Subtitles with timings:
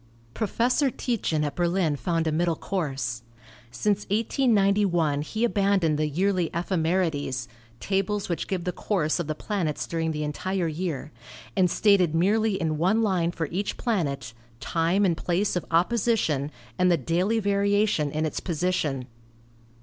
[0.33, 3.21] Professor Tietjen at Berlin found a middle course.
[3.69, 7.47] Since 1891 he abandoned the yearly ephemerides
[7.79, 11.11] (tables which give the course of the planets during the entire year)
[11.55, 15.67] and stated merely in 226 ASTRONOMY one line, for each planet, time and place of
[15.69, 16.49] opposition
[16.79, 19.05] and the daily variation in its position.